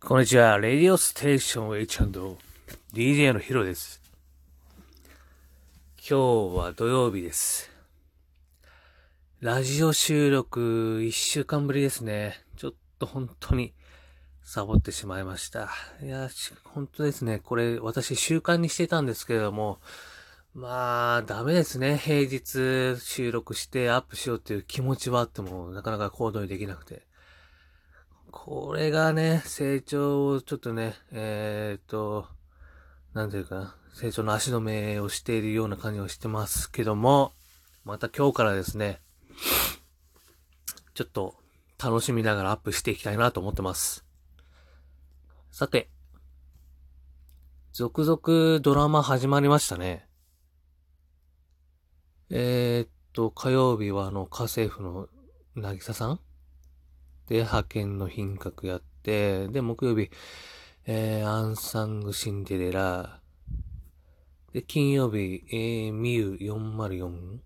[0.00, 0.58] こんにちは。
[0.58, 4.02] レディオステーション H&DJ のヒロです。
[5.98, 7.70] 今日は土曜日です。
[9.38, 12.42] ラジオ収録一週間ぶりですね。
[12.56, 13.74] ちょっと本当に
[14.42, 15.70] サボってしまいました。
[16.02, 16.28] いや、
[16.64, 17.38] 本当ですね。
[17.38, 19.78] これ私習慣にしてたんですけれども、
[20.54, 21.96] まあ、ダメですね。
[21.96, 27.06] 平日収録してアップしようっていう気持ちはあっても、なかなか行動にできなくて。
[28.30, 32.26] これがね、成長をちょっとね、えー、っと、
[33.14, 37.32] なんていうか成長の足止めをしているような感じをしてますけども、
[37.84, 39.00] また今日からですね、
[40.94, 41.34] ちょっと
[41.82, 44.04] 楽しみながらアップしていきたいなと思ってます。
[45.50, 45.88] さて、
[47.72, 50.07] 続々ドラマ始まりましたね。
[52.30, 55.08] えー、っと、火曜日はあの、家政婦の
[55.54, 56.20] なぎささん？
[57.26, 60.10] で、派遣の品格やって、で、木曜日、
[60.86, 63.20] えー、アンサングシンデレラ、
[64.52, 67.38] で、金曜日、えー、ミユ404、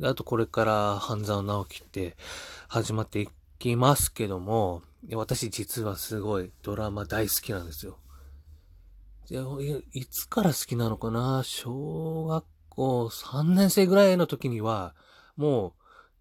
[0.00, 2.16] で、あとこれから半沢直樹って
[2.68, 7.98] 始まっていきますけども、私実はすごいドラマ大好きなんですよ。
[9.28, 9.38] で
[9.92, 11.42] いつから好きなのかな？
[11.44, 14.94] 小学校3年生ぐらいの時には、
[15.36, 15.72] もう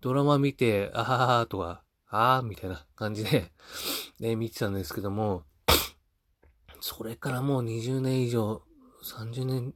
[0.02, 3.52] ドラマ見て、あははとか、あーみたいな感じで
[4.20, 5.44] ね、見てたんですけども、
[6.80, 8.62] それからもう20年以上、
[9.04, 9.74] 30年、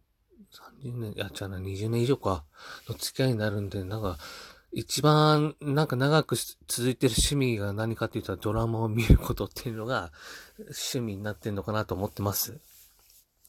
[0.83, 2.45] 30年、いや、じゃあな、20年以上か、
[2.87, 4.17] の付き合いになるんで、なんか、
[4.73, 10.13] 一番、なんか長く続いてる趣味が何かって言ったらドラマを見ることっていうのが
[10.57, 12.61] 趣味になってんのかなと思ってます。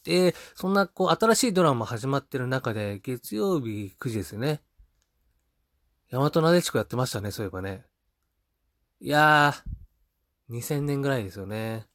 [0.04, 4.62] で、そんな、こう、新しいドラマ始まってる中で、月曜日9時ですよね。
[6.10, 7.84] 大和なでしこやってましたね、そういえばね。
[9.00, 11.86] いやー、2000年ぐらいですよね。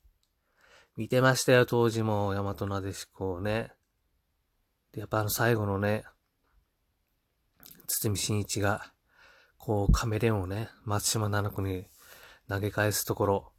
[0.95, 3.71] 見てましたよ、当時も、大和なでしこをね。
[4.93, 6.05] で、やっぱあの最後のね、
[7.87, 8.93] 堤真一が、
[9.57, 11.87] こう、カメレオンをね、松島七子に
[12.47, 13.53] 投げ返すところ。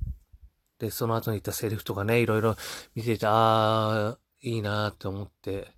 [0.78, 2.56] で、その後に言ったセリフとかね、いろいろ
[2.94, 5.69] 見てて、あー、いいなーって思って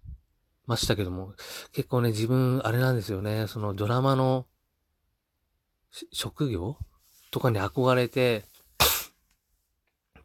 [0.66, 1.34] ましたけども、
[1.72, 4.47] 結構ね、自分、あれなんですよね、そのドラマの、
[6.12, 6.76] 職業
[7.31, 8.44] とかに憧れて、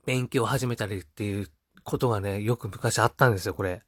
[0.06, 1.50] 勉強を始めたりっていう
[1.84, 3.82] ことがね、よく昔あったんですよ、これ。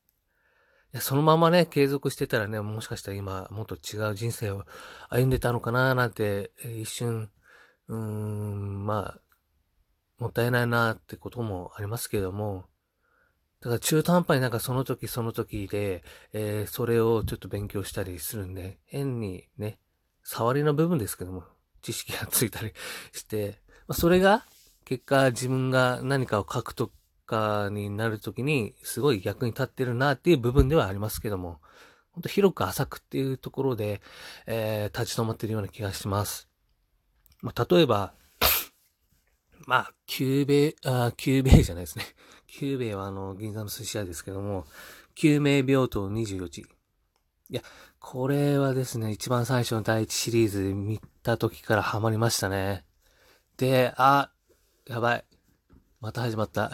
[0.99, 4.65] そのままね、継続してたらね、もしかしたら今、もっと違う人生を
[5.09, 7.29] 歩んでたのかななんて、一瞬、
[7.87, 9.21] うーん、まあ、
[10.17, 12.65] もったいないなってこともありますけれども、
[13.61, 16.03] だから中途半端になんかその時その時で、
[16.33, 19.79] えー、それをちょっと勉強したりするんで、変にね、
[20.23, 21.43] 触りの部分ですけども、
[21.81, 22.73] 知識がついたり
[23.13, 24.45] して、まあ、それが
[24.85, 26.91] 結果自分が何かを書くと
[27.25, 31.59] かになるときにすごい役に立ってるなっていう部分ではありますけども、
[32.11, 34.01] ほんと広く浅くっていうところで、
[34.45, 36.47] えー、立ち止まってるような気がします。
[37.41, 38.13] まあ、例えば、
[39.67, 42.05] まあ、キューベイ、あ、キューベイじゃないですね。
[42.47, 44.65] キューベイはあの、銀座の寿司屋ですけども、
[45.13, 46.61] 救命病棟24時。
[46.61, 46.65] い
[47.53, 47.61] や、
[47.99, 52.85] これはですね、一番最初の第一シリーズで見た時からハマりましたね。
[53.57, 54.31] で、あ、
[54.85, 55.25] やばい。
[55.99, 56.71] また始まった。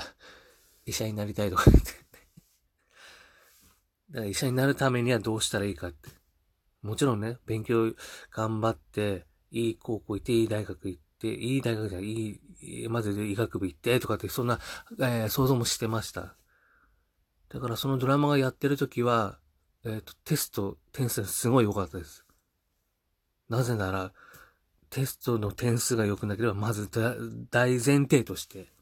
[0.85, 1.91] 医者になりたいとか言って。
[4.11, 6.11] だから医者になるためにはどうしたらいいかって。
[6.83, 7.91] もちろんね、勉強
[8.29, 12.39] 頑張って、いい高校行って、いい大学行って、いい大学じゃい
[12.83, 14.59] い、まず医学部行って、とかって、そんな、
[14.99, 16.35] えー、想像もしてました。
[17.49, 19.39] だからそのドラマがやってる時は、
[19.85, 22.25] えっ、ー、と、テスト、点数すごい良かったです。
[23.47, 24.11] なぜなら、
[24.89, 26.89] テストの点数が良くなければ、まず
[27.49, 28.73] 大前提として、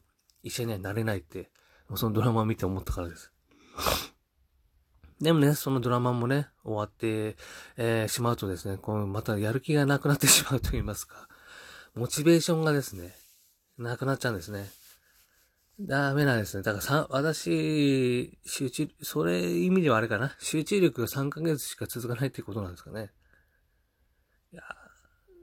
[0.42, 1.50] 医者にはなれないって、
[1.94, 3.32] そのドラマを見て思ったからです。
[5.22, 7.36] でもね、そのドラマもね、終わって、
[7.76, 11.28] えー、しまうとですね、こうまたやる気がなくなってしまうと言いますか、
[11.94, 13.12] モチベーションがですね、
[13.78, 14.66] なくなっちゃうんですね。
[15.80, 16.62] ダメなんですね。
[16.62, 20.34] だからさ、私、集中、それ意味ではあれかな。
[20.38, 23.10] 集中力が3ヶ月しか続かないっていうことなんですかね。
[24.52, 24.62] いや、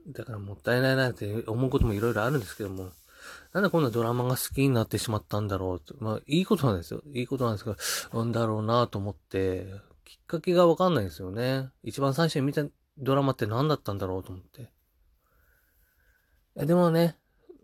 [0.07, 2.91] だからもったいないなって思うこともいろいろあるんですけども、
[3.53, 5.95] なんでこんなドラマが好きになってしまったんだろうと。
[5.99, 7.01] まあ、いいことなんですよ。
[7.13, 7.71] いいことなんですけ
[8.11, 9.67] ど、なんだろうなと思って、
[10.05, 11.69] きっかけがわかんないんですよね。
[11.83, 12.63] 一番最初に見た
[12.97, 14.71] ドラマって何だったんだろうと思って。
[16.65, 17.15] でもね、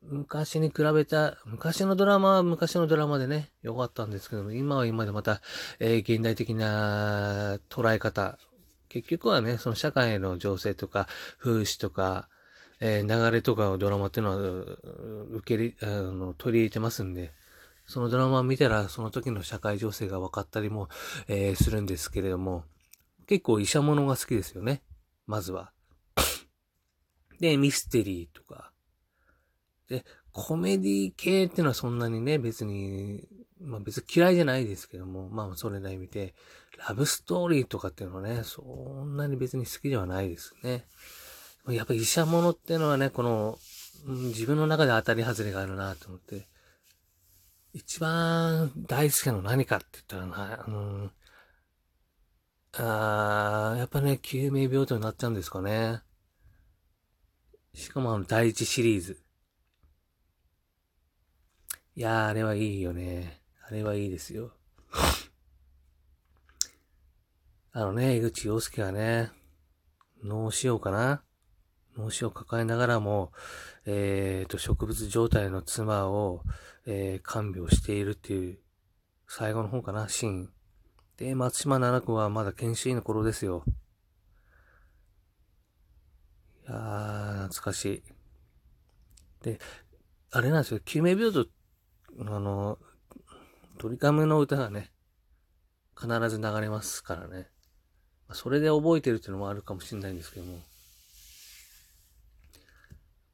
[0.03, 5.41] 昔に比べた、昔のドラマは昔のドラマでね、良かったんですけども、今は今でまた、
[5.79, 8.37] えー、現代的な捉え方、
[8.87, 11.07] 結局はね、その社会の情勢とか、
[11.39, 12.29] 風刺とか、
[12.79, 17.33] えー、流れとかをドラマっていうのは、受けり、あの、取り入れてますんで、
[17.87, 20.87] そのドラマを見たら、その時の社会情勢が分かったりも、
[21.27, 22.63] えー、するんですけれども、
[23.27, 24.83] 結構医者ものが好きですよね。
[25.25, 25.71] まずは。
[27.39, 28.71] で、ミステリーとか。
[29.89, 33.27] で、コメディ系っていうのはそんなにね、別に、
[33.61, 36.33] まあ別に嫌いじゃないですけども、まあそれなり見て、
[36.87, 40.85] ラブストーリーとかっていうのはね、そんなに別に好きではないですね。
[41.69, 43.57] やっぱ医者ものっていうのはね、この、
[44.05, 46.47] 自分の中で当たり外れがあるなと思って、
[47.73, 51.11] 一番大好きなの何かって言ったらな、うん、
[52.77, 56.01] あーやっぱね、救命病棟になっちゃうんですかね。
[57.73, 59.24] しかもあの、第一シリーズ。
[61.97, 63.39] いやー、あれはいいよね。
[63.65, 64.51] あれはいいですよ。
[67.71, 69.31] あのね、江口洋介はね、
[70.21, 71.23] 脳死をかな？
[71.97, 73.31] 脳死を抱えながらも、
[73.85, 76.43] えっ、ー、と、植物状態の妻を、
[76.85, 78.59] えー、看病しているっていう、
[79.29, 80.49] 最後の方かな、シーン。
[81.15, 83.63] で、松島七子はまだ研修医の頃ですよ。
[86.67, 88.03] いやー、懐かしい。
[89.43, 89.59] で、
[90.31, 91.47] あれなんですよ、救命病棟、
[92.19, 92.79] あの、
[93.77, 94.91] ドリカムの歌がね、
[95.99, 97.49] 必ず流れますからね。
[98.31, 100.59] それで覚えてるっていうのもあるかもしれないんですけども。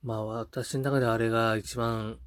[0.04, 2.18] まあ私の中であれが一番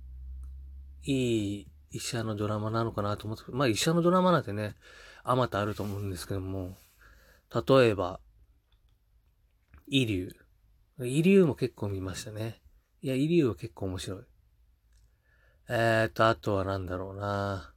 [1.03, 4.77] いい医者のドラマなのかなと思って、まあ医者のドラマなんてね、
[5.25, 6.77] あまたあると思うんですけども、
[7.53, 8.21] 例えば、
[9.87, 10.31] イリュ
[10.99, 11.07] ウ。
[11.07, 12.61] イリュウも結構見ましたね。
[13.03, 14.25] いや、イリュウは結構面白い。
[15.69, 17.73] えーと、あとはなんだろうな。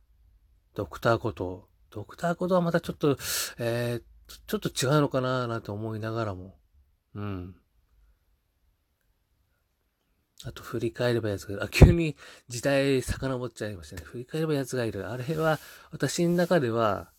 [0.75, 1.67] ドクターコト。
[1.89, 3.17] ドクターコトはまたちょっと、
[3.57, 4.03] えー、
[4.45, 6.55] ちょっと違うのかななんて思いながらも。
[7.15, 7.55] うん。
[10.45, 11.63] あと、振り返れば奴がいる。
[11.63, 12.15] あ、急に
[12.47, 14.01] 時代遡っちゃいましたね。
[14.03, 15.09] 振り返れば奴がいる。
[15.09, 15.59] あれは、
[15.91, 17.11] 私の中では、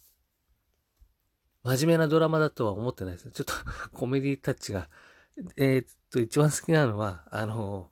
[1.64, 3.30] 真面目なドラマだとは思ってないです。
[3.32, 3.54] ちょっと
[3.92, 4.88] コメディタッチが。
[5.56, 7.90] えー、っと、一番好きなのは、あの、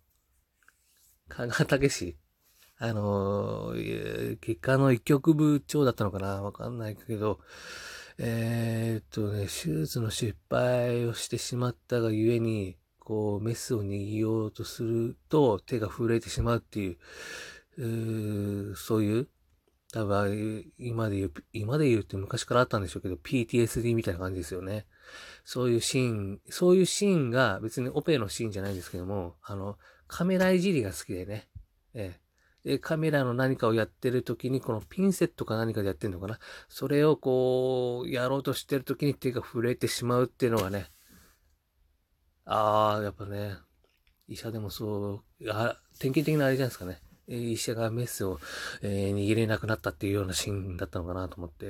[1.29, 2.17] 香川武史。
[2.79, 3.75] あの、
[4.41, 6.43] 結果の一曲部長だったのかな？
[6.43, 7.41] わかんないけど、
[8.19, 16.97] えー、っとね、手術の失敗をしてしまったがゆえに、こう、メスを握ろうとすると手が震えてしまうってい
[17.79, 19.29] う、うそういう、
[19.93, 24.87] 多分、今で言う、今で言うって昔からあったんでしょうけど、PTSD みたいな感じですよね。
[25.45, 29.79] そういうシーン、そういうシーンが別にオペのシーンじゃないんですけども、あの、
[30.09, 31.49] カメラいじりが好きでね。
[31.95, 32.26] ええ。
[32.67, 36.41] で、カメラの何かをやってる時に、このピンセットか何かでやってんのかな？
[36.69, 40.89] それをこう、やろうとしてる時に手が震えてしまうっていうのがね、
[42.45, 43.55] ああ、やっぱね、
[44.27, 47.01] 医者でもそう、あ典型的なあれじゃないですかね。
[47.29, 48.41] 医者がメスを、
[48.83, 51.67] えー、握れなくなったっていうようなシーンだったのかなと思って。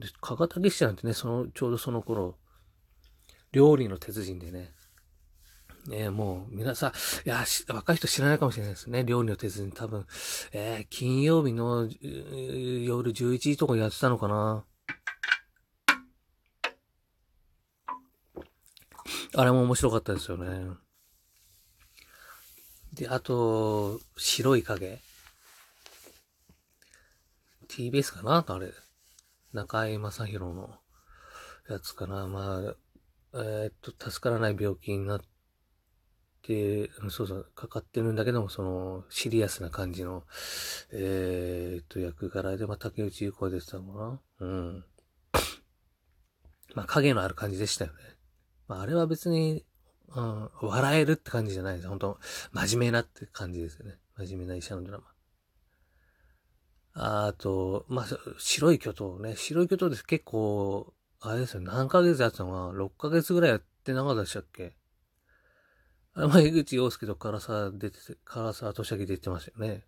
[0.00, 2.36] で、かかたぎしなんてね、その、ちょうどその頃、
[3.52, 4.72] 料理の鉄人でね、
[5.86, 9.04] ねもう、皆さん、いや、若い人知らないかもしれないですね。
[9.04, 9.72] 料理の鉄人。
[9.72, 10.06] 多分、
[10.52, 14.64] えー、金曜日の夜11時とかやってたのかな。
[19.34, 20.76] あれも面白かったですよね。
[22.92, 25.00] で、あと、白い影。
[27.68, 28.44] TBS かな？
[28.46, 28.72] あれ。
[29.52, 30.78] 中井正宏の
[31.68, 32.26] やつかな。
[32.26, 32.76] まあ、
[33.34, 35.31] えー、っと、助からない病気になって、
[37.10, 40.24] そうそう、かかってるんだけども、その、シリアスな感じの、
[40.90, 44.20] えー、っと、役柄で、まあ、竹内優子が出てたのかな。
[44.40, 44.84] うん。
[46.74, 47.98] まあ、影のある感じでしたよね。
[48.66, 49.64] まあ、あれは別に、
[50.14, 51.88] うん、笑えるって感じじゃないです。
[51.88, 52.18] 本当
[52.52, 53.94] 真面目なって感じですよね。
[54.16, 55.04] 真面目な医者のドラマ。
[56.94, 58.06] あと、まあ、
[58.38, 59.36] 白い巨頭ね。
[59.36, 60.04] 白い巨頭です。
[60.04, 61.62] 結構、あれですよ。
[61.62, 64.76] 何ヶ月やったのかな ?6 ヶ月ぐらいやってなかったでしたっけ？
[66.14, 69.84] あまあ、江口洋介と唐沢出て、唐沢俊明出てましたよね。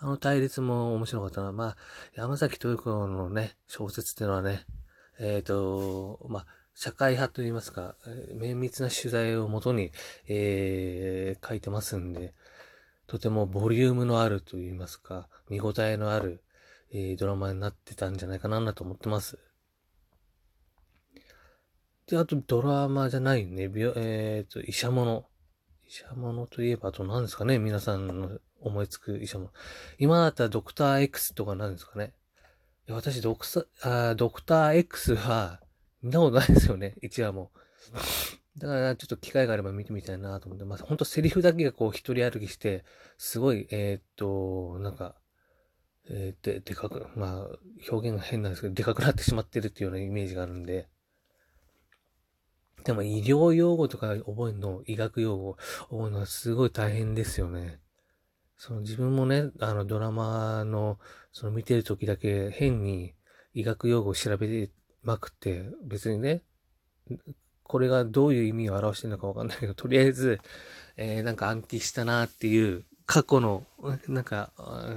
[0.00, 1.52] あの対立も面白かったな。
[1.52, 1.76] まあ、
[2.14, 4.64] 山崎豊子のね、小説っていうのはね、
[5.18, 7.96] えっ、ー、と、まあ、社会派といいますか、
[8.36, 9.90] 綿密な取材をもとに、
[10.28, 12.32] えー、書いてますんで、
[13.08, 16.40] とてもボリュームのあるといいますか、見応えのある、
[16.92, 19.38] えー、ドラマになってたんじゃないかなと思ってます。
[22.08, 25.26] で、あとドラマじゃないね、えっ、ー、と、医者もの。
[25.86, 29.52] 医者ものといえば、あと何ですかね皆さんの思いつく医者も。
[29.98, 32.14] 今だったらドクター X とか何ですかね
[32.88, 35.60] 私ドクサあ、ドクター X は、
[36.02, 37.50] 見たことないですよね、1話も。
[38.56, 42.84] だからちょっと機会があれば見てみたいなと思って、まあ、ほんとセリフだけがこう一人歩きして、
[43.18, 45.16] すごい、えー、っと、なんか、
[46.10, 47.58] えー、で、でかく、まあ、
[47.90, 50.88] 表現が変なんですけど、でかくなってしまってるっていうようなイメージがあるんで、
[52.84, 55.56] でも医療用語とか覚えるの、医学用語
[55.90, 57.80] 覚えるのはすごい大変ですよね。
[58.56, 60.98] その自分もね、あのドラマの、
[61.32, 63.14] その見てる時だけ変に
[63.54, 66.42] 医学用語を調べてまくって、別にね、
[67.62, 70.40] これがどういう意味を表してるのかわかんないけど、とりあえず、
[70.96, 73.64] えー、なんか暗記したなっていう過去の、
[74.08, 74.52] なんか、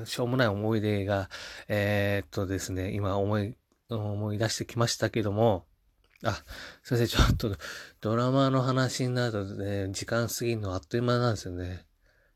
[0.06, 1.30] しょうもない思い出が、
[1.68, 3.56] えー、っとですね、今思い、
[3.90, 5.66] 思い出してきましたけども、
[6.24, 6.44] あ、
[6.84, 7.56] すいません、ちょっと、
[8.00, 11.86] ドラマの話になるとね、時間過ぎるのあっという間なんですよね。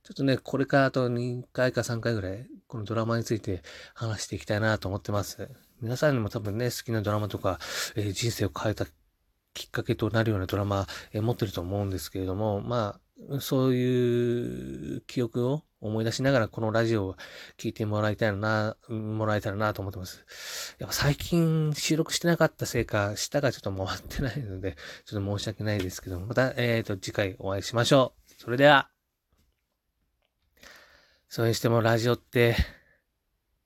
[0.03, 3.61] ちょっとね、これからあと2回か3回ぐらい、このドラマについて
[3.93, 5.49] 話していきたいなと思ってます。
[5.81, 7.59] 皆さんにも多分ね、好きなドラマとか、
[7.95, 8.85] えー、人生を変えた
[9.53, 12.99] きっかけとなるようなドラマ、えー、持ってると思うんですけれども、ま
[13.31, 17.15] あ、そういう記憶を思い出しながらこのラジオを
[17.57, 20.75] 聞いてもらいたいな、もらえたらなと思ってます。
[20.79, 24.75] やっぱ最近収録してなかったせいか、舌がちょっと回ってないので、
[25.05, 28.33] ちょっと申し訳ないですけども、また、えっ、ー、と、次回お会いしましょう。
[28.41, 28.89] それでは、
[31.27, 32.55] それにしてもラジオって、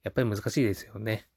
[0.04, 1.29] やっぱり難しいですよね。